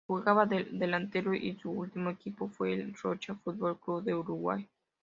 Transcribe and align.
Jugaba 0.07 0.47
de 0.47 0.63
delantero 0.71 1.35
y 1.35 1.55
su 1.57 1.69
último 1.69 2.09
equipo 2.09 2.49
fue 2.49 2.73
el 2.73 2.91
Rocha 2.95 3.35
Fútbol 3.35 3.79
Club 3.79 4.01
de 4.03 4.15
Uruguay. 4.15 4.67